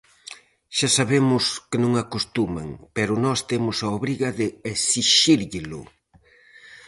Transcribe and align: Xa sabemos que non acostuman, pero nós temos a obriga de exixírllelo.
Xa 0.77 0.87
sabemos 0.97 1.43
que 1.69 1.77
non 1.83 1.93
acostuman, 2.03 2.69
pero 2.95 3.13
nós 3.25 3.39
temos 3.51 3.77
a 3.81 3.87
obriga 3.97 4.29
de 4.39 4.47
exixírllelo. 4.73 5.81